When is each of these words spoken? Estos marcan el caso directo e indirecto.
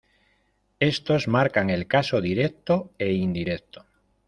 Estos 0.79 1.27
marcan 1.27 1.69
el 1.69 1.85
caso 1.85 2.21
directo 2.21 2.91
e 2.97 3.11
indirecto. 3.13 3.85